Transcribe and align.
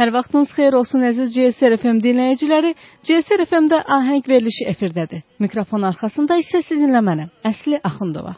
Hər 0.00 0.08
vaxtınız 0.14 0.52
xeyir 0.56 0.74
olsun 0.78 1.02
əziz 1.04 1.28
CSR 1.34 1.74
FM 1.76 1.98
dinləyiciləri. 2.00 2.70
CSR 3.04 3.42
FM-də 3.44 3.82
ahəng 3.96 4.24
verilişi 4.32 4.64
efirdədir. 4.72 5.20
Mikrofon 5.44 5.84
arxasında 5.90 6.38
isə 6.40 6.62
sizinlə 6.64 7.02
mənəm, 7.04 7.28
Əsli 7.50 7.82
Axundova. 7.84 8.32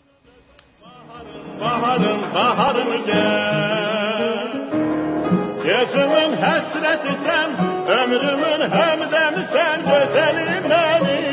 Baharım, 1.60 2.24
baharım 2.34 2.90
gel. 3.06 4.56
Gözümün 5.62 6.34
həsrəti 6.42 7.14
sən, 7.28 7.54
ömrümün 8.00 8.66
həmdəmi 8.74 9.44
sən, 9.54 9.86
gözəlim 9.86 10.66
məni 10.74 11.31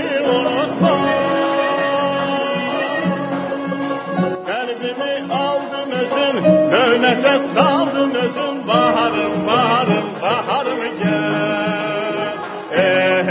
özün, 6.39 6.57
löynətə 6.73 7.33
saldın 7.55 8.11
özün, 8.23 8.55
baharım, 8.67 9.47
baharım, 9.47 10.07
baharım 10.21 10.81
gel. 10.99 12.33
Eh. 12.75 13.27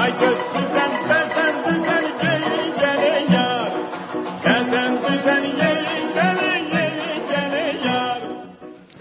Ay 0.00 0.10
gözsüzden 0.20 0.92
bezen 1.08 1.54
düzen 1.64 2.04
yeyin 2.22 2.72
gelin 2.82 3.26
yar. 3.36 3.70
Bezen 4.44 4.92
düzen 5.04 5.44
yeyin 5.62 6.06
gelin 6.18 6.64
yeyin 6.76 7.22
gelin 7.30 7.78
yar. 7.88 8.20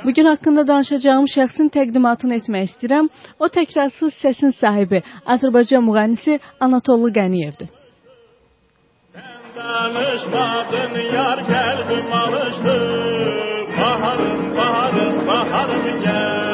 Bu 0.05 0.13
gün 0.13 0.25
haqqında 0.25 0.67
danışacağım 0.67 1.25
şəxsin 1.35 1.67
təqdimatını 1.77 2.33
etmək 2.39 2.65
istəyirəm. 2.69 3.07
O 3.39 3.45
təkrarsız 3.57 4.11
səsin 4.23 4.51
sahibi 4.61 5.03
Azərbaycan 5.25 5.83
müğənnisi 5.89 6.39
Anatollu 6.59 7.09
Qəniyevdir. 7.19 7.72
Sen 9.63 9.95
danışmadın 9.95 10.99
yar 11.13 11.47
kalbim 11.47 12.13
alıştı. 12.13 12.75
Baharım 13.77 14.57
baharım 14.57 15.27
baharım 15.27 16.01
gel. 16.03 16.52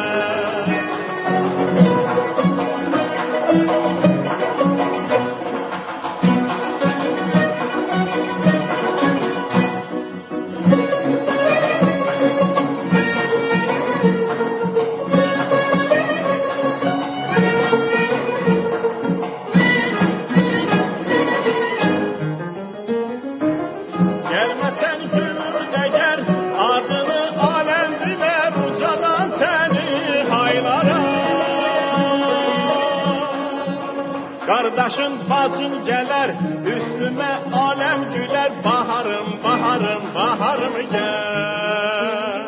Kardeşin 34.49 35.29
bacın 35.29 35.85
geler 35.85 36.29
üstüme 36.65 37.39
alem 37.53 37.99
güler 38.13 38.51
baharım 38.65 39.27
baharım 39.43 40.15
baharım 40.15 40.73
gel. 40.91 42.41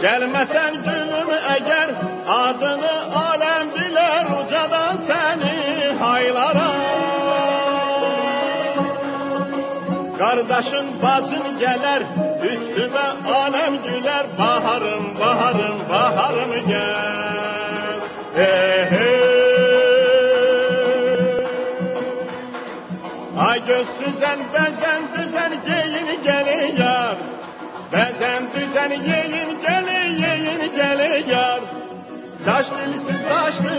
Gelmesen 0.00 0.74
gülüm 0.74 1.28
eğer 1.30 1.90
adını 2.28 3.16
alem 3.16 3.70
biler 3.74 4.24
ucadan 4.24 4.98
seni 5.06 5.98
haylara. 5.98 6.70
Kardeşin 10.18 11.02
bacın 11.02 11.58
geler 11.58 12.02
üstüme 12.42 13.32
alem 13.34 13.74
güler 13.82 14.26
baharım 14.38 15.20
baharım 15.20 15.88
baharım 15.90 16.68
gel. 16.68 17.96
Eh, 18.38 18.92
eh. 18.92 19.05
Ay 23.56 23.66
gözsüzden 23.66 24.40
bezen 24.54 25.02
düzen 25.14 25.52
giyin 25.66 26.22
gelin 26.22 26.76
yar. 26.82 27.16
Bezen 27.92 28.42
düzen 28.54 28.90
yiyin 28.90 29.50
gelin 29.64 30.08
yiyin 30.22 30.62
gelin 30.76 31.26
yar. 31.30 31.60
Taş 32.46 32.66
dilsiz 32.66 33.20
taşlı, 33.28 33.76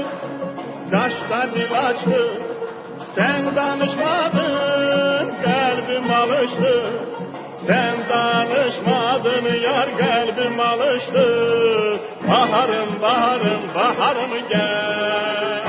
taşta 0.91 1.55
dil 1.55 1.79
açtı. 1.87 2.21
Sen 3.15 3.55
danışmadın, 3.55 5.25
kalbim 5.45 6.11
alıştı. 6.11 6.73
Sen 7.67 7.95
danışmadın, 8.09 9.45
yar 9.67 9.89
kalbim 9.97 10.59
alıştı. 10.59 11.25
Baharım, 12.27 13.01
baharım, 13.01 13.61
baharım 13.75 14.31
gel. 14.49 15.66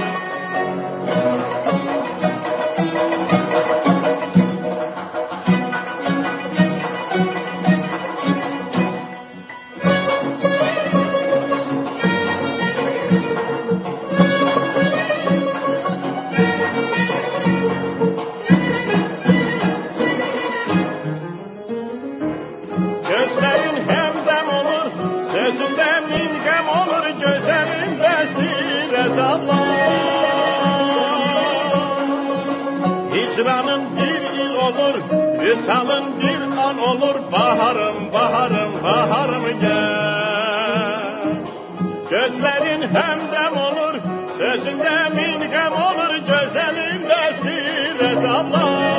Visalın 35.49 36.21
bir 36.21 36.41
an 36.57 36.79
olur, 36.79 37.33
baharım, 37.33 38.13
baharım, 38.13 38.73
baharım 38.85 39.61
gel. 39.61 41.09
Gözlerin 42.11 42.83
hemdem 42.83 43.57
olur, 43.57 43.95
sözünde 44.39 45.09
mingem 45.17 45.73
olur, 45.73 46.15
gözlerin 46.15 47.03
besire 47.09 48.23
damlar. 48.23 48.99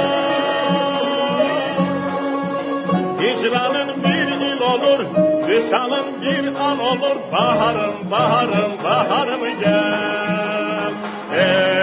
Hicranın 3.21 4.03
bir 4.03 4.45
il 4.45 4.61
olur, 4.61 4.99
visalın 5.47 6.21
bir 6.21 6.55
an 6.55 6.79
olur, 6.79 7.17
baharım, 7.31 8.11
baharım, 8.11 8.71
baharım 8.83 9.41
gel. 9.59 10.91
Eh, 11.35 11.78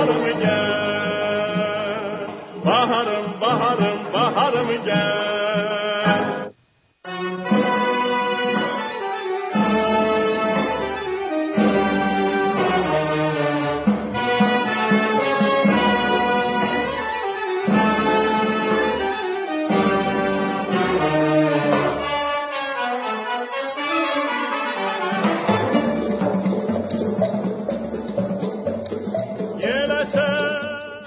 baharım, 0.00 0.40
gel. 0.40 2.00
Baharım, 2.64 3.40
baharım, 3.40 3.98
baharım 4.12 4.84
gel. 4.84 5.29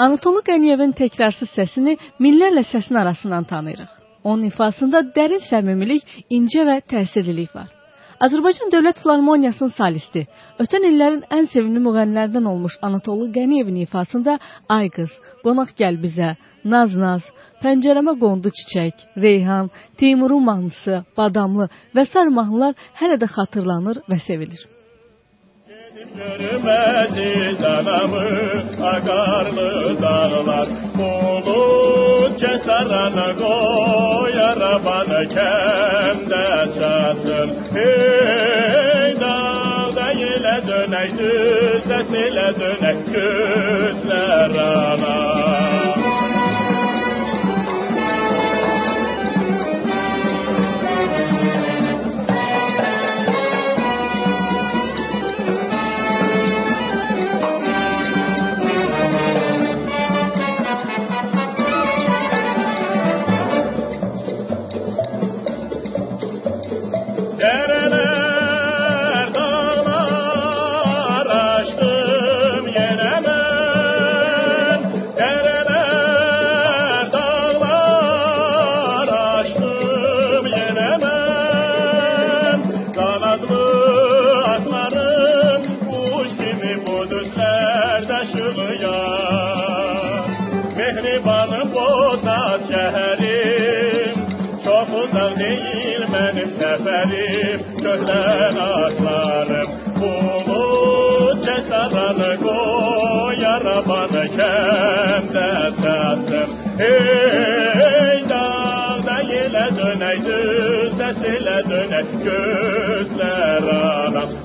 Anatolu 0.03 0.41
Qəniyevin 0.47 0.91
təkrarsız 0.99 1.51
səsini 1.55 1.93
minlərlə 2.23 2.65
səsin 2.67 2.97
arasından 3.01 3.45
tanıyırıq. 3.51 3.91
Onun 4.23 4.49
ifasında 4.49 4.99
dərin 5.15 5.43
səmimilik, 5.47 6.03
incə 6.37 6.65
və 6.67 6.75
təsirlilik 6.93 7.53
var. 7.55 7.69
Azərbaycan 8.25 8.71
Dövlət 8.73 8.99
Filarmoniyasının 9.03 9.71
solisti, 9.77 10.25
ötən 10.63 10.87
illərin 10.89 11.23
ən 11.37 11.47
sevimli 11.53 11.79
müğənnilərindən 11.85 12.49
olmuş 12.51 12.77
Anatolu 12.87 13.29
Qəniyevin 13.37 13.79
ifasında 13.85 14.37
Ay 14.77 14.91
qız, 14.97 15.15
qonaq 15.45 15.71
gəl 15.79 15.99
bizə, 16.03 16.33
Naz-naz, 16.73 17.23
pəncərəmə 17.63 18.17
qondu 18.19 18.51
çiçək, 18.59 19.07
reyhan, 19.23 19.71
Teymurun 19.99 20.43
mahnısı, 20.49 21.03
badamlı 21.17 21.71
və 21.95 22.07
sair 22.11 22.31
mahnılar 22.39 22.75
hələ 22.99 23.19
də 23.23 23.31
xatırlanır 23.35 24.03
və 24.11 24.19
sevilir. 24.27 24.63
Görmedi 26.15 27.57
canamı 27.61 28.25
akarlı 28.83 30.01
dağlar. 30.01 30.67
Bulu 30.95 32.37
kesarana 32.37 33.35
koy 33.35 34.41
arabanı 34.41 35.29
kemde 35.29 36.73
çatır 36.79 37.49
Hey 37.73 39.19
dağ 39.21 39.95
değil 39.95 40.67
dönek 40.67 41.17
düz 41.17 41.85
ile 42.13 42.53
dönek 42.59 43.05
güzler 43.05 44.55
anar 44.55 45.32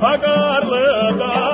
pagarle 0.00 1.18
God. 1.18 1.47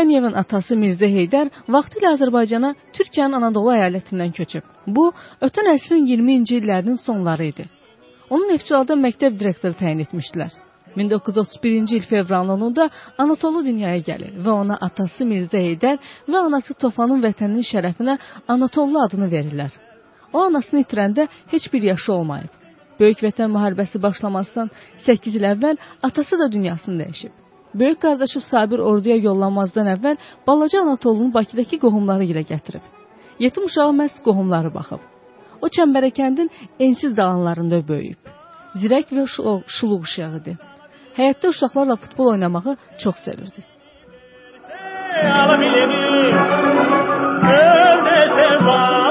Anatolu 0.00 0.16
Qəniyevin 0.16 0.36
atası 0.40 0.76
Mirzə 0.80 1.08
Heydər 1.12 1.48
vaxtilə 1.68 2.14
Azərbaycana 2.14 2.70
Türkiyənin 2.96 3.36
Anadolu 3.36 3.72
əyalətindən 3.74 4.30
köçüb. 4.32 4.62
Bu, 4.86 5.12
ötən 5.44 5.66
əsrin 5.74 6.06
20-ci 6.08 6.56
illərinin 6.56 6.96
sonları 6.96 7.48
idi. 7.50 7.66
Onun 8.30 8.48
Neftçilərdə 8.48 8.96
məktəb 8.96 9.36
direktoru 9.38 9.76
təyin 9.76 10.00
etmişdilər. 10.04 10.54
1931-ci 10.96 11.96
il 11.98 12.06
fevralın 12.08 12.62
10-da 12.68 12.88
Anatolu 13.18 13.60
dünyaya 13.66 14.00
gəlir 14.06 14.32
və 14.40 14.50
ona 14.62 14.78
atası 14.80 15.26
Mirzə 15.28 15.60
Heydər 15.66 16.00
və 16.28 16.38
anası 16.46 16.78
Tofanın 16.80 17.20
vətəninin 17.26 17.68
şərəfinə 17.72 18.16
Anatollu 18.48 19.04
adını 19.04 19.28
verirlər. 19.28 19.76
O 20.32 20.46
anasını 20.46 20.86
itirəndə 20.86 21.28
heç 21.52 21.68
bir 21.72 21.82
yaşı 21.92 22.12
olmayıb. 22.12 22.48
Böyük 23.00 23.20
Vətən 23.26 23.52
müharibəsi 23.52 24.00
başlamasından 24.02 24.72
8 25.04 25.36
il 25.36 25.46
əvvəl 25.52 25.76
atası 26.02 26.38
da 26.40 26.52
dünyasını 26.52 27.02
dəyişib. 27.04 27.49
Böyük 27.74 28.00
qardaşı 28.02 28.40
Sabir 28.50 28.78
orduya 28.78 29.16
yollanmazdan 29.16 29.86
əvvəl 29.94 30.16
balaca 30.46 30.80
Anatolunu 30.80 31.34
Bakıdakı 31.34 31.78
qohumları 31.84 32.24
ilə 32.32 32.42
gətirib. 32.52 32.84
Yetim 33.44 33.64
uşağı 33.64 33.92
məhz 34.00 34.16
qohumları 34.26 34.74
baxıb. 34.74 35.02
O 35.62 35.66
Çəmbərəkəndin 35.76 36.48
ensiz 36.86 37.16
dağınlarında 37.16 37.88
böyüyüb. 37.88 38.22
Zirək 38.80 39.06
və 39.16 39.24
şul- 39.34 39.62
şuluq 39.76 40.02
uşağıdır. 40.06 40.56
Həyətdə 41.18 41.46
uşaqlarla 41.54 41.96
futbol 41.96 42.26
oynamağı 42.32 42.76
çox 43.02 43.16
sevirdi. 43.24 43.60
alabilirim 45.42 45.90
Gönlete 47.50 48.48
valla 48.66 49.09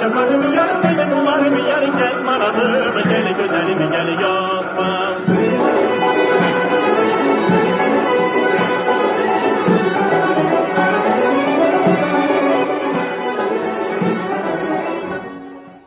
çaparım 0.00 0.54
Yar 0.54 0.82
benim 0.82 1.18
umarım 1.18 1.68
yar 1.68 1.82
gel 1.82 2.22
maranım 2.24 3.02
Gel 3.10 3.26
güzelim 3.38 3.90
gel 3.92 4.08
yokma 4.24 4.90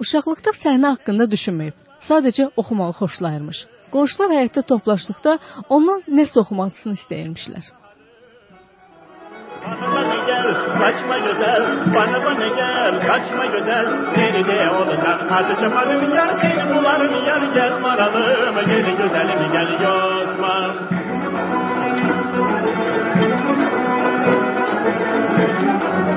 Uşaqlıqda 0.02 0.52
səhnə 0.64 0.90
haqqında 0.94 1.26
düşünməyib. 1.34 1.76
Sadəcə 2.08 2.46
oxumağı 2.62 2.94
xoşlayırmış. 3.00 3.60
Qonşular 3.92 4.30
həyətdə 4.38 4.62
toplaşdıqda 4.72 5.34
ondan 5.76 6.06
nəsə 6.20 6.40
oxumasını 6.44 6.94
istəyirmişlər. 7.00 7.66
Gel, 10.30 10.48
kaçma 10.80 11.18
güzel 11.18 11.64
Bana 11.96 12.26
bana 12.26 12.48
gel 12.48 13.08
kaçma 13.08 13.46
güzel 13.46 13.86
Seni 14.16 14.48
de 14.48 14.70
olacak 14.70 15.32
ateşim 15.32 15.76
varım 15.76 16.14
yer 16.14 16.30
Seni 16.42 16.76
bularım 16.76 17.26
yer 17.26 17.42
gel 17.54 17.84
varalım 17.84 18.56
Geri 18.68 18.92
güzelim 18.92 19.52
gel 19.52 19.72
yozma 19.84 20.58
Thank 25.38 26.12
you. 26.12 26.17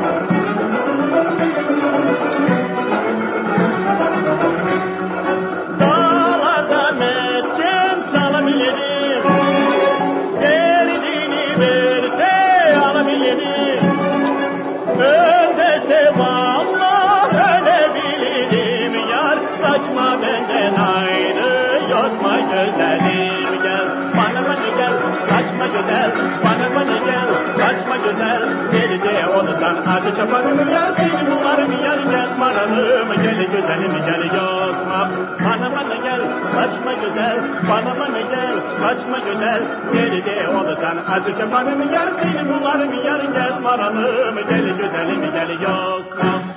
Yar 19.62 19.72
Saçma 19.72 20.22
benden 20.22 20.74
ayrı 20.74 21.82
yokma 21.90 22.40
güzelim 22.40 23.62
gel 23.62 23.86
Bana 24.16 24.44
bana 24.48 24.68
gel 24.78 24.92
kaçma 25.28 25.66
güzel 25.66 26.10
Bana 26.44 26.74
bana 26.74 26.96
gel 27.06 27.28
kaçma 27.58 27.96
güzel. 27.96 28.40
Nerede 28.72 29.26
olursan 29.28 29.76
adı 29.92 30.16
çaparım 30.16 30.70
yar 30.72 30.94
Seni 30.96 31.30
bularım 31.30 31.72
yar 31.84 31.98
gel. 32.10 32.28
Maralım 32.38 33.08
Gel 33.22 33.46
güzelim 33.52 33.94
gel 34.06 34.24
yokma. 34.24 35.10
Bana 35.44 35.70
bana 35.76 35.96
gel 36.04 36.20
kaçma 36.54 36.92
güzel 36.92 37.38
Bana 37.68 38.00
bana 38.00 38.20
gel 38.20 38.54
kaçma 38.80 39.18
güzel. 39.18 39.62
Nerede 39.94 40.48
olursan 40.48 40.96
adı 41.12 41.38
çaparım 41.38 41.92
yar 41.92 42.08
Seni 42.22 42.48
bularım 42.48 42.92
yar 43.04 43.20
gel. 43.34 43.60
Maralım 43.62 44.36
Gel 44.48 44.64
güzelim 44.78 45.32
gel 45.32 45.50
yokma 45.60 46.49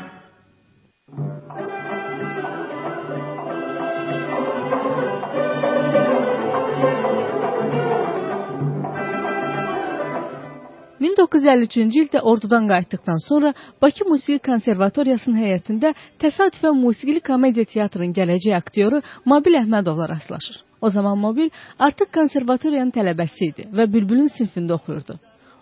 1953-cü 11.33 12.01
ildə 12.03 12.21
ordudan 12.21 12.67
qayıtdıqdan 12.69 13.19
sonra 13.27 13.53
Bakı 13.81 14.05
Musiqi 14.09 14.39
Konservatoriyasının 14.47 15.39
heyətində 15.43 15.93
təsadüfən 16.21 16.77
musiqili 16.77 17.21
komediya 17.29 17.65
teatrının 17.73 18.13
gələcək 18.13 18.55
aktyoru 18.57 19.01
Mobil 19.25 19.57
Əhmədovla 19.61 20.09
rastlaşır. 20.09 20.61
O 20.81 20.89
zaman 20.89 21.17
Mobil 21.17 21.49
artıq 21.79 22.11
konservatoriyanın 22.13 22.91
tələbəsi 22.91 23.49
idi 23.49 23.67
və 23.73 23.87
Bülbülün 23.93 24.29
sinfində 24.37 24.77
oxuyurdu. 24.77 25.17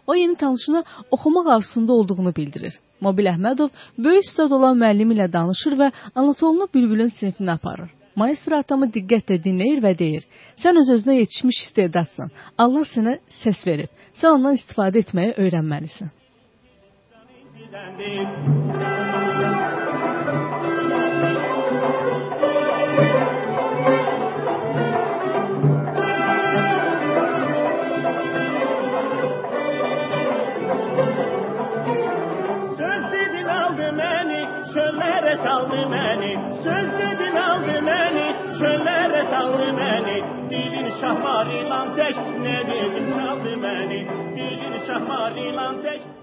O 0.08 0.16
yeni 0.16 0.36
tanışına 0.36 0.84
oxumaq 1.12 1.48
arzusunda 1.56 1.94
olduğunu 1.94 2.36
bildirir. 2.36 2.74
Mobil 3.02 3.32
Əhmədov 3.32 3.70
böyük 3.98 4.28
ustad 4.28 4.52
olan 4.52 4.78
müəllimi 4.84 5.16
ilə 5.16 5.32
danışır 5.34 5.78
və 5.82 5.92
Anatolunu 6.16 6.68
Bülbülün 6.74 7.14
sinifinə 7.20 7.60
aparır. 7.60 8.01
Maestro 8.16 8.58
atamı 8.60 8.90
diqqətlə 8.96 9.38
dinləyir 9.44 9.80
və 9.86 9.94
deyir: 10.00 10.24
"Sən 10.64 10.80
öz-özünə 10.82 11.16
yetişmiş 11.22 11.62
istedadsan. 11.68 12.32
Allah 12.58 12.86
sənə 12.94 13.18
səs 13.44 13.66
verib. 13.68 13.92
Sən 14.20 14.36
ondan 14.36 14.60
istifadə 14.60 15.06
etməyi 15.06 15.38
öyrənməlisən." 15.46 16.12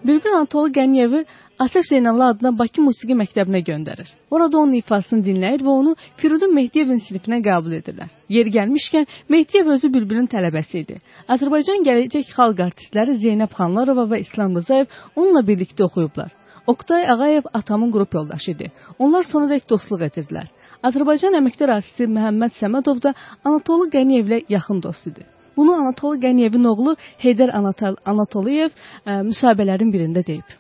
Bülbül 0.05 0.33
Anatolu 0.37 0.71
Qəniyevi 0.79 1.21
Asəf 1.65 1.85
Zeynallı 1.89 2.25
adına 2.27 2.53
Bakı 2.59 2.83
Musiqi 2.83 3.15
Məktəbinə 3.23 3.61
göndərir. 3.69 4.09
Orada 4.31 4.59
onun 4.59 4.73
ifasını 4.79 5.25
dinləyir 5.27 5.65
və 5.67 5.73
onu 5.81 5.95
Firudun 6.17 6.55
Mehdiyevin 6.55 7.03
sinifinə 7.05 7.41
qəbul 7.49 7.77
edirlər. 7.81 8.11
Yeri 8.37 8.51
gəlmişkən 8.57 9.07
Mehdiyev 9.29 9.73
özü 9.75 9.93
Bülbülün 9.95 10.31
tələbəsi 10.35 10.85
idi. 10.85 11.01
Azərbaycan 11.29 11.85
gələcək 11.89 12.33
xalq 12.37 12.63
artistləri 12.69 13.19
Zeynəb 13.25 13.53
Xanlarova 13.59 14.07
və 14.13 14.23
İslam 14.25 14.57
Rzayev 14.57 14.87
onunla 15.17 15.43
birlikdə 15.51 15.85
oxuyublar. 15.91 16.31
Oktay 16.67 17.11
Ağayev 17.11 17.43
atamın 17.53 17.93
qrup 17.93 18.15
yoldaşı 18.15 18.51
idi. 18.51 18.73
Onlar 18.99 19.25
sonadək 19.33 19.69
dostluq 19.71 20.03
edirdilər. 20.09 20.49
Azərbaycan 20.87 21.35
əməkdar 21.41 21.73
artisti 21.79 22.07
Məhəmməd 22.07 22.55
Səmədov 22.61 23.03
da 23.03 23.15
Anatolu 23.45 23.89
Qəniyevlə 23.91 24.45
yaxın 24.49 24.83
dost 24.83 25.09
idi. 25.11 25.27
Bunu 25.57 25.75
Anatolu 25.75 26.21
Qəniyevin 26.23 26.71
oğlu 26.71 26.95
Heydər 27.25 27.51
Anatol 27.59 27.99
Anatoliyev 28.07 28.71
ə, 28.71 29.23
müsahibələrin 29.27 29.91
birində 29.95 30.25
deyib. 30.27 30.59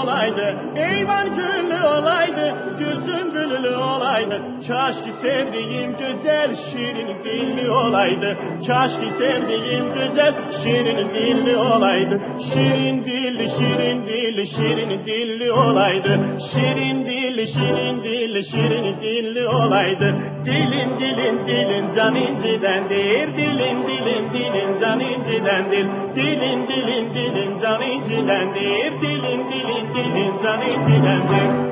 Olaydı, 0.00 0.46
eyvan 0.76 1.26
güllü 1.36 1.78
olaydı, 1.96 2.44
gülsün 2.78 3.32
güllü 3.32 3.76
olaydı. 3.76 4.36
Kaş 4.68 4.96
ki 5.04 5.12
sevdiğim 5.22 5.92
güzel 5.92 6.56
şirin 6.70 7.24
dilli 7.24 7.70
olaydı. 7.70 8.38
Kaş 8.66 8.92
ki 9.00 9.08
sevdiğim 9.18 9.86
güzel 9.94 10.34
şirin 10.62 11.08
dilli 11.14 11.56
olaydı. 11.56 12.20
Şirin 12.52 13.04
dilli, 13.04 13.46
şirin 13.58 14.06
dilli, 14.06 14.46
şirin 14.46 15.06
dilli 15.06 15.52
olaydı. 15.52 16.38
Şirin 16.52 17.04
dilli, 17.04 17.29
şirin 17.46 18.02
dilli, 18.02 18.44
şirin 18.44 19.00
dilli 19.00 19.48
olaydı. 19.48 20.14
Dilin 20.44 20.98
dilin 21.00 21.46
dilin 21.46 21.94
can 21.96 22.14
incidendir. 22.14 23.36
Dilin 23.36 23.86
dilin 23.86 24.32
dilin 24.32 24.80
can 24.80 25.00
incidendir. 25.00 25.86
Dilin 26.16 26.68
dilin 26.68 27.14
dilin 27.14 27.60
can 27.60 27.82
incidendir. 27.82 29.00
Dilin 29.02 29.50
dilin 29.50 29.94
dilin 29.94 30.32
can 30.42 30.62
incidendir. 30.62 31.70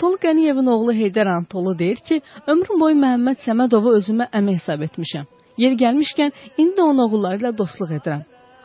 Anatol 0.00 0.16
Qəniyevin 0.16 0.68
oğlu 0.72 0.92
Heydər 0.96 1.28
Anatolu 1.28 1.74
deyir 1.78 1.98
ki, 2.08 2.16
ömrüm 2.48 2.80
boyu 2.80 2.96
Məhəmməd 2.96 3.42
Səmədovu 3.44 3.90
özümə 3.98 4.30
əmək 4.38 4.56
hesab 4.56 4.84
etmişəm. 4.86 5.26
Yeri 5.60 5.76
gəlmişkən, 5.82 6.32
indi 6.56 6.72
də 6.78 6.86
onun 6.86 7.02
oğulları 7.04 7.36
ilə 7.42 7.50
dostluq 7.58 7.92
edirəm. 7.98 8.22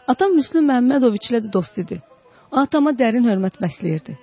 Atam 0.07 0.31
Müslüm 0.37 0.69
Məhəmmədoviç 0.71 1.27
ilə 1.31 1.41
də 1.43 1.51
dost 1.57 1.75
idi. 1.83 1.99
O 2.53 2.61
atama 2.63 2.95
dərin 2.95 3.27
hörmət 3.27 3.59
bəsləyirdi. 3.59 4.15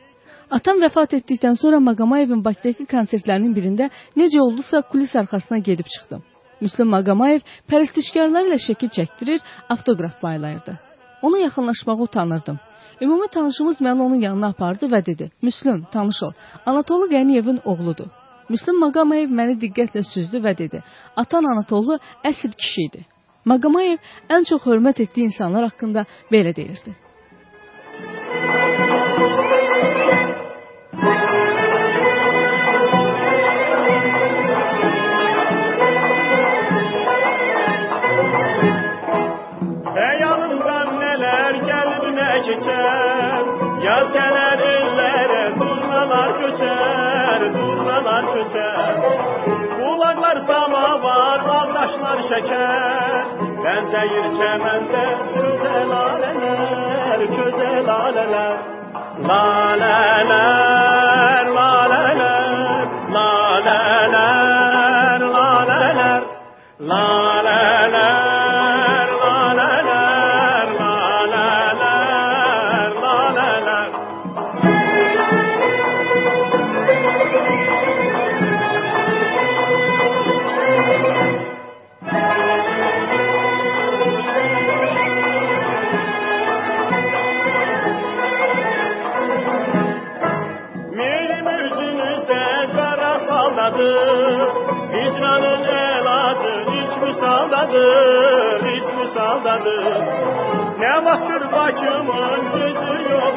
Atam 0.56 0.80
vəfat 0.80 1.18
etdikdən 1.18 1.60
sonra 1.60 1.82
Maqamayevin 1.90 2.40
Bakıdakı 2.48 2.88
konsertlərinin 2.94 3.52
birində 3.60 3.92
necə 4.16 4.40
oldusa 4.40 4.80
kulis 4.80 5.12
arxasına 5.16 5.58
gedib 5.68 5.92
çıxdım. 5.94 6.24
Müslüm 6.64 6.96
Maqamayev 6.96 7.44
pərəstişkarlarla 7.68 8.56
şəkil 8.70 8.88
çəkdirir, 8.96 9.44
avtoqraf 9.68 10.20
paylayırdı. 10.24 10.80
Ona 11.22 11.44
yaxınlaşmağa 11.44 12.00
utanırdım. 12.08 12.58
Ümumi 13.00 13.28
tanışımız 13.28 13.80
məni 13.80 14.02
onun 14.02 14.20
yanına 14.20 14.48
apardı 14.48 14.86
və 14.86 15.06
dedi: 15.06 15.30
"Müslüm, 15.42 15.84
tanış 15.92 16.22
ol. 16.22 16.32
Anatolu 16.66 17.06
Qəniyevin 17.06 17.60
oğludur." 17.64 18.06
Müslüm 18.48 18.78
Maqamayev 18.80 19.30
məni 19.30 19.54
diqqətlə 19.62 20.02
süzdü 20.14 20.38
və 20.46 20.58
dedi: 20.58 20.82
"Atan 21.16 21.44
Anatolu 21.44 21.98
əsl 22.24 22.52
kişi 22.62 22.82
idi." 22.88 23.06
Maqamayev 23.44 23.98
ən 24.28 24.44
çox 24.48 24.62
hörmət 24.62 25.02
etdiyi 25.02 25.24
insanlar 25.30 25.62
haqqında 25.68 26.04
belə 26.32 26.56
deyirdi. 26.56 26.94
çeker 52.34 53.24
Ben 53.64 53.92
değil 53.92 54.24
çemende 54.38 55.04
güzel 55.34 55.90
aleler, 55.90 57.20
güzel 57.20 57.88
aleler. 57.88 58.56
Laleler 59.28 61.11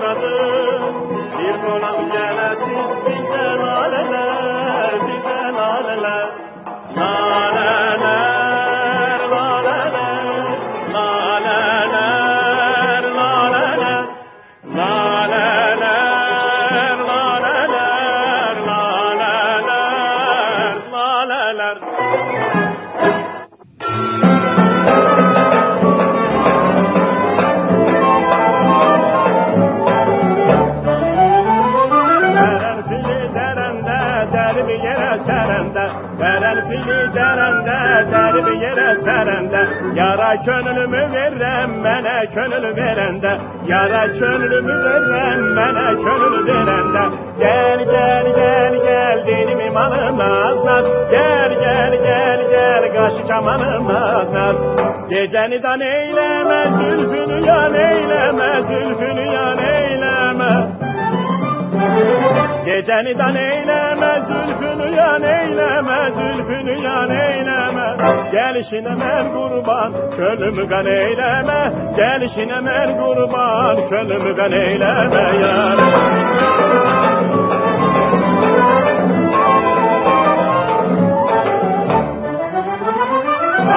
doladım, 0.06 0.96
bir 1.38 1.68
dolam 1.68 2.12
gelen. 2.12 2.45
serende 39.06 39.68
Yara 39.96 40.36
gönlümü 40.36 41.14
verem 41.14 41.72
mene 41.82 42.26
gönül 42.36 42.76
verende. 42.78 43.38
Yara 43.68 44.06
gönlümü 44.06 44.84
verem 44.84 45.54
mene 45.54 45.94
gönül 45.94 46.48
verende. 46.48 47.16
Gel 47.40 47.80
gel 47.86 48.36
gel 48.36 48.76
gel 48.86 49.28
dinim 49.28 49.60
imanım 49.60 50.20
azlar 50.20 50.86
Gel 51.12 51.50
gel 51.60 52.04
gel 52.04 52.50
gel 52.50 52.94
kaşı 52.96 53.28
kamanım 53.28 53.88
azlar 53.88 54.56
Geceni 55.10 55.64
dan 55.64 55.82
eyleme 55.82 56.70
zülfünü 56.78 57.48
yan 57.48 57.74
eyleme 57.74 58.58
Zülfünü 58.68 59.26
yan 59.34 59.58
eyleme. 59.58 60.68
Geceni 62.66 63.18
dan 63.18 63.36
eyleme 63.36 64.22
zülfünü 64.28 64.55
yan 65.06 65.24
eyleme, 65.24 66.12
zülfünü 66.18 66.84
yan 66.84 67.10
eyleme. 67.10 67.88
Gelişine 68.32 68.96
men 68.96 69.34
kurban, 69.34 69.94
kölümü 70.18 70.70
kan 70.70 70.86
eyleme. 70.86 71.72
Gelişine 71.96 72.62
men 72.62 72.98
kurban, 72.98 73.90
kölümü 73.90 74.36
kan 74.36 74.52
eyleme 74.52 75.38
yar. 75.42 76.85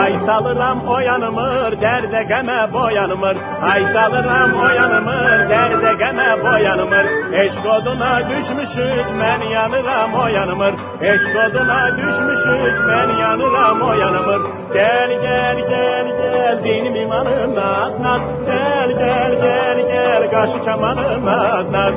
Haysalıram 0.09 0.89
oyanımır 0.89 1.81
derde 1.81 2.23
geme 2.29 2.73
boyanımır. 2.73 3.37
Haysalıram 3.61 4.53
oyanımır 4.63 5.49
derde 5.49 5.95
geme 5.99 6.45
boyanımır. 6.45 7.07
Eşk 7.33 7.67
oduna 7.67 8.21
düşmüşüz 8.31 9.07
men 9.19 9.41
yanıram 9.41 10.15
oyanımır 10.15 10.73
Eşk 11.03 11.37
oduna 11.47 11.97
düşmüşüz 11.97 12.87
men 12.89 13.09
yanıram 13.21 13.83
oyanımır 13.83 14.41
Gel 14.73 15.11
gel 15.23 15.57
gel 15.69 16.07
gel 16.33 16.65
dinim 16.65 16.97
imanım 16.97 17.55
naz 17.55 18.23
Gel 18.47 18.91
gel 18.99 19.41
gel 19.43 19.87
gel 19.89 20.31
kaşı 20.31 20.65
çamanım 20.65 21.27
naz 21.73 21.95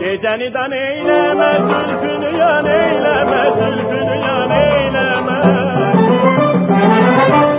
Geceni 0.00 0.54
dan 0.54 0.72
eyleme 0.72 1.52
zülfünü 1.60 2.38
yan 2.38 2.66
eyleme 2.66 3.50
zülfünü 3.50 4.16
yan 4.26 4.50
eyleme. 4.50 5.59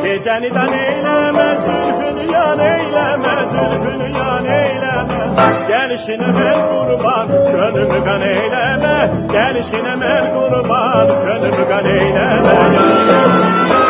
Geceni 0.03 0.55
dan 0.55 0.73
eyleme 0.73 1.55
zülfünü 1.65 2.33
yan 2.33 2.59
eyleme 2.59 3.35
zülfünü 3.51 4.17
yan 4.17 4.45
eyleme. 4.45 5.21
Gelişine 5.67 6.27
ben 6.39 6.69
kurban 6.69 7.27
gönlümü 7.27 8.03
kan 8.03 8.21
eyleme. 8.21 9.11
Gelişine 9.31 10.01
ben 10.01 10.33
kurban 10.33 11.07
gönlümü 11.25 11.67
kan 11.69 11.85
eyleme. 11.85 13.80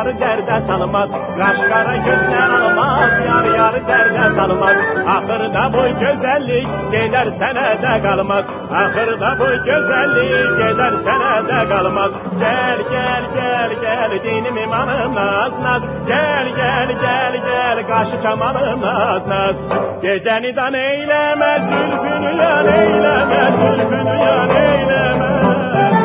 yarı 0.00 0.20
derde 0.20 0.66
salmaz. 0.66 1.08
Kaşkara 1.38 1.96
gözler 1.96 2.50
almaz, 2.50 3.10
yar 3.26 3.44
yar 3.44 3.88
derde 3.88 4.34
salmaz. 4.36 4.76
Ahırda 5.06 5.72
bu 5.72 5.82
güzellik 6.00 6.68
gelir 6.92 7.32
senede 7.38 8.02
kalmaz. 8.02 8.44
Ahırda 8.70 9.30
bu 9.38 9.64
güzellik 9.64 10.58
gelir 10.58 10.94
senede 11.04 11.68
kalmaz. 11.68 12.10
Gel 12.40 12.78
gel 12.90 13.24
gel 13.34 13.70
gel 13.80 14.22
dinim 14.24 14.56
imanım 14.56 15.14
naz 15.14 15.52
naz. 15.62 15.82
Gel 16.06 16.46
gel 16.56 16.88
gel 17.00 17.32
gel 17.46 17.86
kaşı 17.88 18.22
çamanım 18.22 18.80
naz 18.80 19.26
naz. 19.26 19.56
Geceni 20.02 20.56
dan 20.56 20.74
eyleme, 20.74 21.58
zülfünü 21.60 22.42
yan 22.42 22.66
eyleme, 22.66 23.52
zülfünü 23.58 24.18
yan 24.18 24.50
eyleme. 24.50 25.99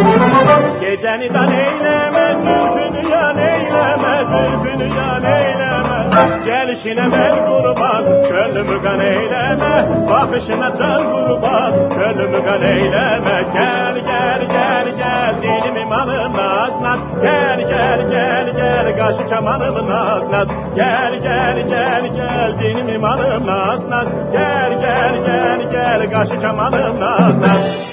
Geceni 0.00 1.34
dan 1.34 1.52
eyleme, 1.52 2.34
zülfünü 2.34 3.10
yan 3.10 3.38
eyleme, 3.38 4.24
zülfünü 4.30 4.96
yan 4.96 5.24
eyleme. 5.24 5.98
Gelişine 6.44 7.12
ben 7.12 7.46
kurban, 7.46 8.04
gönlümü 8.30 8.82
kan 8.82 9.00
eyleme, 9.00 9.88
bakışına 10.10 10.70
sen 10.70 11.02
kurban, 11.10 11.72
gönlümü 11.98 12.44
kan 12.44 12.62
eyleme. 12.62 13.42
Gel 13.52 13.94
gel 14.06 14.40
gel 14.52 14.96
gel, 14.98 15.34
dilim 15.42 15.76
imanım 15.76 16.32
nazlat, 16.32 16.98
gel 17.22 17.68
gel 17.68 18.10
gel 18.10 18.56
gel, 18.56 18.96
kaşı 18.96 19.28
kemanım 19.28 19.88
nazlat. 19.90 20.48
Gel 20.76 21.14
gel 21.22 21.68
gel 21.68 22.06
gel, 22.16 22.58
dinim 22.58 22.88
imanım 22.88 23.46
nazlat, 23.46 24.08
gel 24.32 24.80
gel 24.80 25.24
gel 25.26 25.70
gel, 25.72 26.10
kaşı 26.10 26.40
kemanım 26.40 27.00
nazlat. 27.00 27.89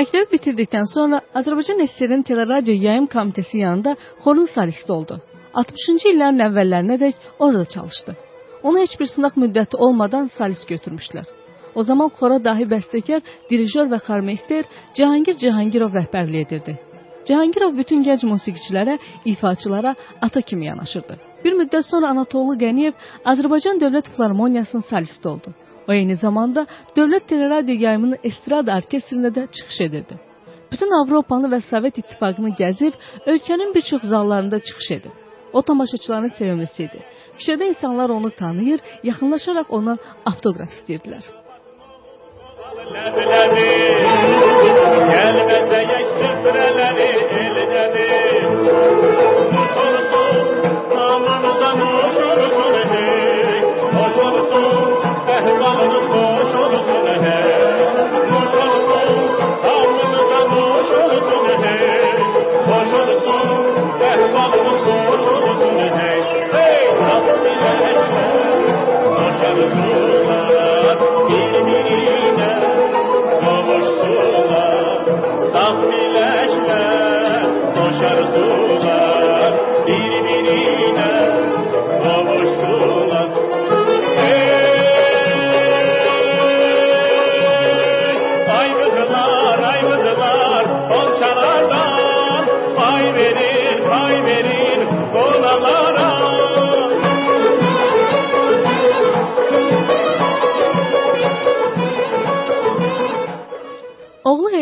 Məktəbi 0.00 0.30
bitirdikdən 0.32 0.86
sonra 0.88 1.18
Azərbaycan 1.36 1.82
SSR-in 1.84 2.22
Teleradio 2.24 2.72
Yayım 2.72 3.06
Komitəsi 3.14 3.58
yanında 3.60 3.92
xorun 4.24 4.46
solisti 4.48 4.92
oldu. 4.94 5.18
60-cı 5.62 6.08
illərin 6.12 6.40
əvvəllərinədək 6.46 7.26
orada 7.44 7.64
çalışdı. 7.74 8.14
Ona 8.62 8.84
heç 8.84 8.94
bir 9.00 9.10
sınaq 9.12 9.36
müddəti 9.42 9.76
olmadan 9.84 10.30
solist 10.38 10.64
götürmüşlər. 10.72 11.26
O 11.74 11.84
zaman 11.88 12.08
xora 12.16 12.38
dahi 12.48 12.64
bəstəkar, 12.72 13.20
dirijor 13.50 13.92
və 13.92 14.00
xormeister 14.06 14.70
Cahangir 14.96 15.36
Cahangirov 15.42 15.92
rəhbərlik 16.00 16.46
edirdi. 16.46 16.78
Cahangirov 17.28 17.76
bütün 17.76 18.06
gənc 18.06 18.24
musiqiçilərə, 18.32 18.96
ifaçılara 19.34 19.94
ata 20.26 20.40
kimi 20.40 20.70
yanaşırdı. 20.70 21.18
Bir 21.44 21.60
müddət 21.60 21.92
sonra 21.92 22.14
Anatolu 22.14 22.56
Qəniyev 22.64 22.96
Azərbaycan 23.34 23.84
Dövlət 23.84 24.08
Filarmoniyasının 24.14 24.88
solisti 24.94 25.28
oldu. 25.28 25.52
O 25.90 25.92
eyni 25.92 26.14
zamanda 26.16 26.66
Dövlət 26.96 27.24
Teleradio 27.32 27.74
Yayımının 27.74 28.20
Estrada 28.28 28.76
Orkestrində 28.78 29.32
də 29.34 29.46
çıxış 29.56 29.80
edirdi. 29.88 30.18
Bütün 30.70 30.92
Avropanı 31.00 31.48
və 31.50 31.58
Sovet 31.66 31.98
İttifaqını 31.98 32.52
gəzib, 32.60 32.94
ölkənin 33.26 33.74
bir 33.74 33.82
çox 33.90 34.02
zallarında 34.12 34.60
çıxış 34.60 34.90
edib. 34.98 35.16
O 35.52 35.62
tamaşaçıların 35.62 36.32
sevimlisi 36.38 36.84
idi. 36.84 37.02
Küçədə 37.38 37.68
insanlar 37.72 38.10
onu 38.10 38.30
tanıyır, 38.30 38.80
yaxınlaşaraq 39.02 39.74
ondan 39.78 39.98
avtoqraf 40.30 40.70
istəyirdilər. 40.76 41.26
Ləbi-ləbi, 42.94 43.66
gəlməsə 44.06 44.49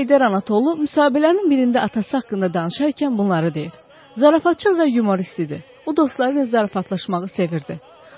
Heydər 0.09 0.23
Anatolu 0.25 0.71
müsahibələrinin 0.81 1.51
birində 1.53 1.83
atası 1.85 2.15
haqqında 2.17 2.49
danışarkən 2.53 3.17
bunları 3.19 3.51
deyir. 3.53 3.75
Zarafatçıl 4.17 4.79
və 4.79 4.87
yumorist 4.89 5.41
idi. 5.45 5.59
O 5.85 5.93
dostları 5.97 6.33
ilə 6.33 6.45
zarafatlaşmağı 6.49 7.29
sevirdi. 7.29 7.75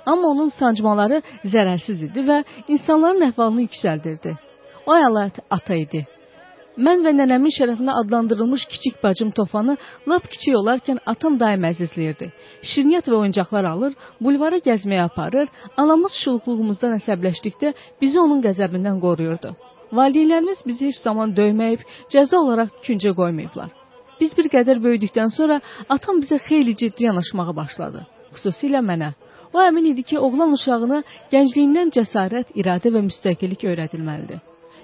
Amma 0.07 0.29
onun 0.29 0.53
sancmaları 0.55 1.19
zərərsiz 1.55 2.05
idi 2.07 2.23
və 2.29 2.37
insanların 2.69 3.25
əhvalını 3.33 3.65
yüksəldirdi. 3.65 4.37
O 4.87 4.95
ələt 5.09 5.41
ata 5.57 5.79
idi. 5.81 6.05
Mən 6.79 7.03
və 7.03 7.11
nənəmin 7.17 7.57
şərəfinə 7.57 7.97
adlandırılmış 8.05 8.69
kiçik 8.71 9.03
bacım 9.03 9.35
Tofanı 9.35 9.75
lap 10.13 10.29
kiçik 10.31 10.61
olarkən 10.61 11.03
atam 11.15 11.41
daim 11.41 11.67
əzizləyirdi. 11.73 12.31
Şirniyyat 12.75 13.11
və 13.11 13.19
oyuncaqlar 13.25 13.67
alır, 13.73 13.99
bulvara 14.21 14.63
gəzməyə 14.69 15.09
aparır, 15.11 15.51
anamız 15.77 16.23
şuluqluğumuzdan 16.23 16.95
əsəbləşdikdə 17.01 17.75
bizi 18.01 18.23
onun 18.23 18.47
qəzəbindən 18.47 19.03
qoruyurdu. 19.03 19.57
Valideynlərimiz 19.93 20.63
bizi 20.67 20.91
heç 20.91 21.01
zaman 21.03 21.33
döyməyib, 21.35 21.83
cəza 22.13 22.39
olaraq 22.39 22.71
küncə 22.87 23.13
qoymayıblar. 23.21 23.71
Biz 24.21 24.37
bir 24.39 24.51
qədər 24.53 24.83
böyüdükdən 24.85 25.33
sonra 25.35 25.61
atam 25.89 26.21
bizə 26.23 26.39
xeyli 26.47 26.77
ciddi 26.83 27.09
yanaşmağa 27.09 27.55
başladı, 27.57 28.05
xüsusilə 28.37 28.83
mənə. 28.91 29.15
O 29.55 29.59
əmin 29.59 29.89
idi 29.93 30.05
ki, 30.11 30.19
oğlan 30.27 30.53
uşağına 30.55 31.01
gəncliyindən 31.33 31.91
cəsarət, 31.97 32.53
iradə 32.61 32.93
və 32.95 33.03
müstəqillik 33.09 33.65
öyrədilməlidir. 33.73 34.39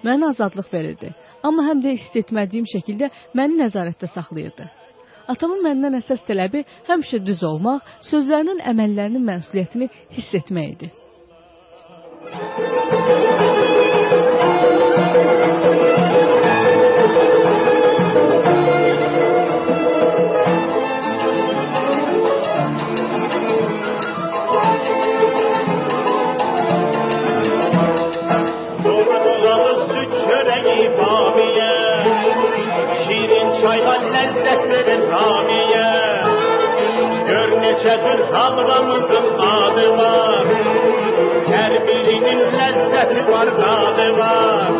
Mənə 0.07 0.33
azadlıq 0.33 0.73
verirdi, 0.73 1.13
amma 1.47 1.69
həm 1.69 1.85
də 1.85 1.95
hiss 1.95 2.19
etmədiyim 2.23 2.67
şəkildə 2.73 3.13
məni 3.39 3.61
nəzarətdə 3.63 4.11
saxlayırdı. 4.17 4.67
Atamın 5.31 5.63
məndən 5.67 6.01
əsas 6.01 6.23
tələbi 6.27 6.65
həmişə 6.89 7.23
düz 7.27 7.43
olmaq, 7.47 7.87
sözlərinin, 8.11 8.63
əməllərinin 8.73 9.27
məsuliyyətini 9.31 9.91
hiss 10.19 10.35
etmək 10.43 10.75
idi. 10.75 10.93
Sonra 12.27 13.26
Nedir 37.97 38.33
havramızın 38.33 39.39
adı 39.39 39.97
var? 39.99 40.45
Her 41.47 41.87
birinin 41.87 42.39
lezzeti 42.39 43.33
var 43.33 43.47
tadı 43.47 44.19
var. 44.19 44.71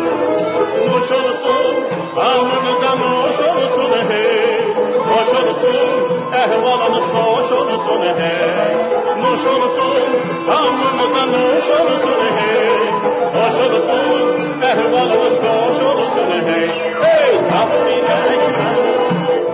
Muşulsun 0.87 1.75
alnımıza 2.17 2.95
moşulsun 2.95 4.09
hey 4.09 4.61
Koşulsun 5.09 5.99
ehvalımız 6.33 7.05
koşulsun 7.15 8.03
hey 8.19 8.75
Muşulsun 9.21 10.03
alnımıza 10.51 11.25
moşulsun 11.25 12.21
hey 12.37 12.89
Koşulsun 13.33 14.61
ehvalımız 14.61 15.39
koşulsun 15.41 16.47
hey 16.47 16.69
Hey 17.01 17.39
tatlı 17.49 17.89
ekran 17.89 18.77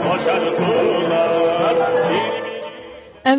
koşar 0.03 0.43
kullar 0.57 2.42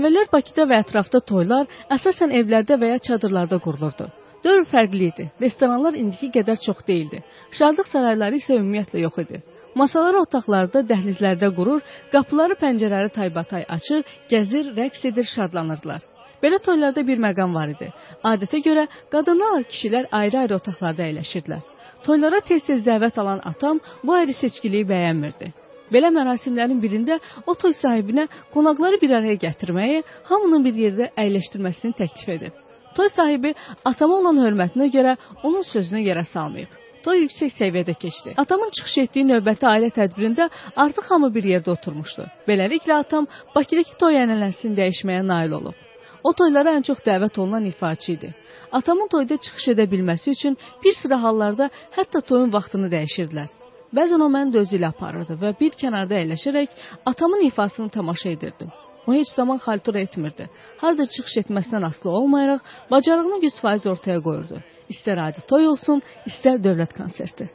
Əvvəllər 0.05 0.27
Bakıda 0.29 0.65
və 0.69 0.79
ətrafda 0.83 1.19
toylar 1.25 1.71
əsasən 1.95 2.33
evlərdə 2.37 2.77
və 2.77 2.91
ya 2.91 2.97
çadırlarda 3.07 3.57
qurulurdu. 3.65 4.11
Dövr 4.45 4.67
fərqli 4.69 5.07
idi. 5.09 5.25
Restoranlar 5.41 5.97
indiki 5.97 6.29
qədər 6.35 6.61
çox 6.67 6.83
deyildi. 6.85 7.23
Şadlıq 7.57 7.89
sarayları 7.89 8.37
isə 8.43 8.59
ümumiyyətlə 8.59 9.01
yox 9.01 9.23
idi. 9.23 9.41
Masaları 9.81 10.21
otaqlarda, 10.27 10.85
dəhlizlərdə 10.91 11.49
qurur, 11.57 11.81
qapıları, 12.13 12.59
pəncərələri 12.61 13.15
taybatay 13.17 13.65
açır, 13.79 14.05
gəzir, 14.29 14.71
rəqs 14.77 15.09
edir, 15.09 15.31
şadlanırdılar. 15.33 16.05
Belə 16.45 16.61
toylarda 16.69 17.07
bir 17.09 17.25
məqam 17.25 17.57
var 17.57 17.73
idi. 17.73 17.89
Adətə 18.35 18.61
görə 18.69 18.85
qadınlar, 19.17 19.65
kişilər 19.73 20.13
ayrı-ayrı 20.21 20.61
otaqlarda 20.61 21.09
əyləşirdilər. 21.09 21.65
Toylara 22.05 22.45
tez-tez 22.45 22.85
dəvət 22.85 23.25
alan 23.25 23.41
atam 23.55 23.81
bu 24.05 24.21
ayrı 24.21 24.37
seçkiliyi 24.45 24.85
bəyənmirdi. 24.93 25.55
Belə 25.95 26.11
mərasimlərin 26.11 26.81
birində 26.83 27.21
o 27.47 27.55
toy 27.55 27.75
sahibinə 27.79 28.27
qonaqları 28.55 28.99
bir 29.03 29.17
araya 29.21 29.39
gətirməyi, 29.47 30.03
hamının 30.31 30.65
bir 30.67 30.79
yerdə 30.85 31.11
əyləşdirməsini 31.25 31.95
təklif 32.01 32.33
edib. 32.37 32.57
Toy 32.97 33.11
sahibi 33.15 33.55
atama 33.91 34.19
olan 34.21 34.41
hörmətinə 34.43 34.89
görə 34.97 35.17
onun 35.43 35.63
sözünü 35.67 36.03
yerə 36.09 36.25
salmayıb. 36.33 36.81
Toy 37.05 37.25
yüksək 37.25 37.51
səviyyədə 37.59 37.95
keçdi. 38.01 38.35
Atamın 38.41 38.71
çıxış 38.77 38.95
etdiyi 39.03 39.27
növbəti 39.29 39.67
ailə 39.69 39.91
tədbirində 39.99 40.47
artıq 40.85 41.11
hamı 41.11 41.29
bir 41.35 41.49
yerdə 41.53 41.75
oturmuşdu. 41.75 42.25
Beləliklə 42.49 43.01
atam 43.03 43.27
Bakıdakı 43.55 43.99
toy 44.01 44.17
ənənəsini 44.23 44.79
dəyişməyə 44.79 45.27
nail 45.27 45.59
olub. 45.59 45.77
O 46.25 46.33
toylara 46.33 46.73
ən 46.79 46.87
çox 46.89 47.03
dəvət 47.05 47.37
olunan 47.41 47.67
ifaçı 47.69 48.13
idi. 48.13 48.31
Atamın 48.73 49.11
toyda 49.13 49.37
çıxış 49.37 49.69
edə 49.75 49.85
bilməsi 49.91 50.33
üçün 50.33 50.57
bir 50.85 50.97
sıra 51.03 51.21
hallarda 51.23 51.69
hətta 51.99 52.25
toyun 52.31 52.55
vaxtını 52.55 52.89
dəyişirdilər. 52.95 53.53
Bəzən 53.95 54.23
o 54.27 54.29
məni 54.33 54.55
də 54.55 54.63
özü 54.65 54.79
ilə 54.79 54.91
aparırdı 54.91 55.37
və 55.39 55.53
bir 55.61 55.77
kənarda 55.81 56.17
əyləşərək 56.23 56.73
atamın 57.11 57.45
ifasını 57.47 57.91
tamaşa 57.97 58.29
edirdim. 58.37 58.71
O 59.07 59.13
heç 59.13 59.29
zaman 59.37 59.59
xaltura 59.67 60.01
etmirdi. 60.01 60.49
Harda 60.81 61.07
çıxış 61.07 61.37
etməsindən 61.43 61.87
asılı 61.87 62.11
olmayaraq, 62.19 62.61
bacarığını 62.91 63.39
100% 63.47 63.89
ortaya 63.93 64.21
qoyurdu. 64.27 64.63
İstər 64.91 65.21
adi 65.27 65.45
toy 65.51 65.69
olsun, 65.73 66.03
istər 66.31 66.59
dövlət 66.67 66.97
konserti. 66.97 67.51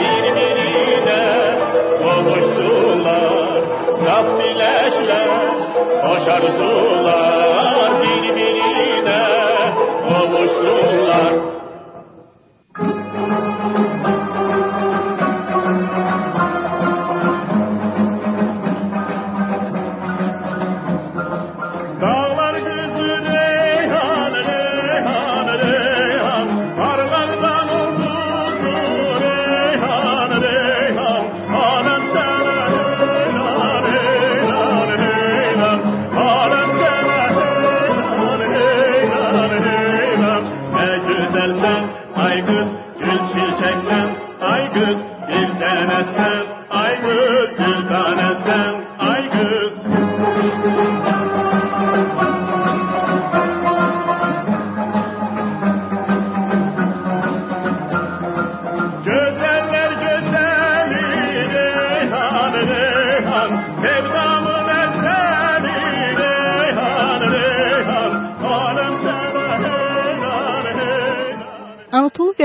birbirine 0.00 1.22
kavuştular 1.98 3.32
Saf 4.04 4.26
dilekler, 4.38 5.48
hoş 6.06 6.28
arzular 6.28 7.55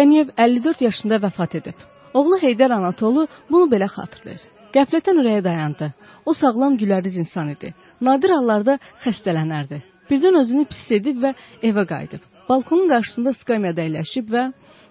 Qəniyev 0.02 0.30
54 0.38 0.80
yaşında 0.82 1.18
vəfat 1.22 1.52
edib. 1.60 1.82
Oğlu 2.18 2.38
Heydər 2.42 2.72
Anatolu 2.74 3.28
bunu 3.52 3.68
belə 3.74 3.86
xatırlayır. 3.96 4.42
Qəflətən 4.74 5.20
ürəyə 5.22 5.44
dayandı. 5.46 5.90
O 6.26 6.34
sağlam 6.34 6.78
güləriz 6.82 7.20
insan 7.22 7.52
idi. 7.54 7.70
Nadir 8.08 8.34
hallarda 8.34 8.80
xəstələnərdi. 9.04 9.78
Birdən 10.10 10.40
özünü 10.42 10.66
pis 10.74 10.90
edib 10.98 11.22
və 11.22 11.36
evə 11.70 11.86
qayıdıb. 11.94 12.26
Balkonun 12.50 12.90
qarşısında 12.90 13.36
skamyada 13.44 13.86
əyləşib 13.86 14.34
və 14.34 14.48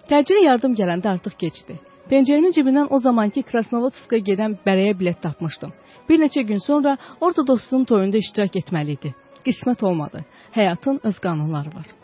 təcili 0.07 0.45
yardım 0.47 0.79
gələndə 0.79 1.11
artıq 1.17 1.35
gecdi. 1.43 1.75
Pencəyinin 2.09 2.55
cibindən 2.55 2.87
o 2.95 3.03
zamanki 3.07 3.43
Krasnovodskaya 3.51 4.23
gedən 4.31 4.59
bərəyə 4.65 4.95
bilet 4.99 5.19
tapmışdım. 5.25 5.75
Bir 6.09 6.23
neçə 6.23 6.47
gün 6.47 6.63
sonra 6.69 6.95
orada 7.19 7.47
dostunun 7.47 7.83
toyunda 7.91 8.23
iştirak 8.23 8.55
etməli 8.63 8.95
idi. 8.99 9.11
Qismət 9.43 9.83
olmadı. 9.83 10.23
Həyatın 10.55 11.03
öz 11.03 11.19
qanunları 11.19 11.75
var. 11.75 11.97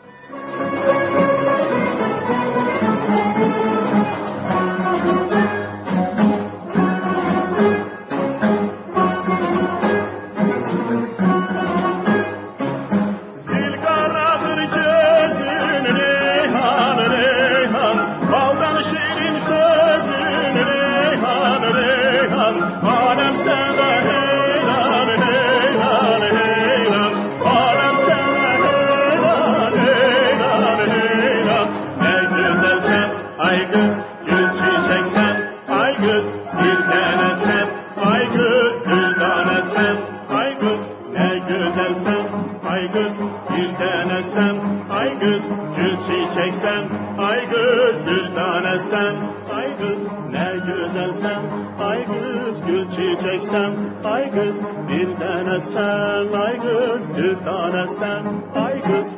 Bir 57.18 57.34
tane 57.44 57.86
sen 58.00 58.24
ay 58.54 58.80
kız. 58.80 59.08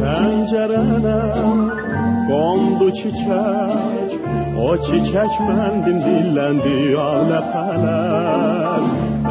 Pencerene 0.00 1.20
kondu 2.28 2.92
çiçek. 2.92 4.20
O 4.60 4.76
çiçek 4.76 5.40
mendin 5.40 6.00
dillendi 6.00 6.96
alefeler 7.00 8.80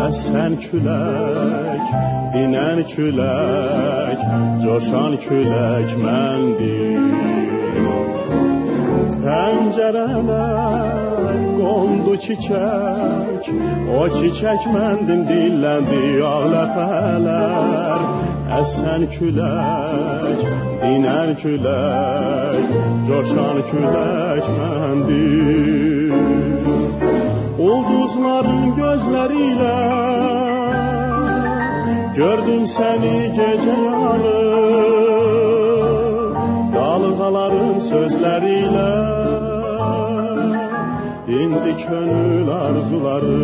Esen 0.09 0.59
külek, 0.59 1.85
inen 2.35 2.83
külek 2.87 4.19
Coşan 4.63 5.17
külek 5.17 6.03
mendin 6.03 7.54
pencereme 9.85 10.45
kondu 11.59 12.17
çiçek. 12.17 13.43
O 13.99 14.09
çiçek 14.09 14.61
mendim 14.73 15.21
dilləndi 15.29 16.05
ağ 16.25 16.41
ləpələr 16.53 18.01
Əsən 18.59 19.01
külək, 19.15 20.41
dinər 20.81 21.29
külək 21.41 22.65
Coşan 23.07 23.57
külək 23.69 24.45
mendim 24.57 26.13
Ulduzların 27.67 28.75
gözleriyle 28.79 29.77
Gördüm 32.15 32.63
seni 32.77 33.17
gece 33.37 33.75
yarı 33.85 34.41
Dalgaların 36.75 37.79
sözleriyle 37.79 39.14
indi 41.27 41.73
könül 41.87 42.49
arzuları 42.49 43.35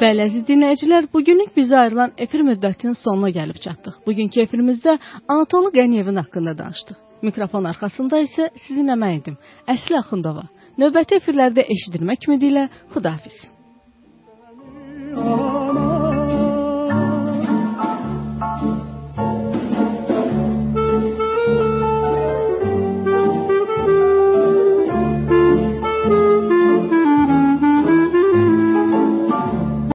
Bəli, 0.00 0.22
əziz 0.26 0.44
dinləyicilər, 0.48 1.06
bugünlük 1.12 1.50
bizə 1.56 1.76
ayrılan 1.84 2.12
efir 2.24 2.44
müddətinin 2.46 2.94
sonuna 2.98 3.30
gəlib 3.34 3.58
çatdıq. 3.64 3.96
Bugünkü 4.06 4.42
efirimizdə 4.44 4.96
Anatoli 5.28 5.72
Qəniyevin 5.78 6.20
haqqında 6.22 6.54
danışdıq. 6.58 6.98
Mikrofon 7.26 7.64
arxasında 7.70 8.20
isə 8.26 8.48
sizin 8.66 8.92
əməyindim. 8.94 9.36
Əsli 9.74 9.98
Axundova. 9.98 10.46
Növbəti 10.78 11.18
efirlərdə 11.20 11.66
eşidilmək 11.74 12.28
ümidi 12.28 12.52
ilə 12.52 12.68
Xudahafiz. 12.94 13.36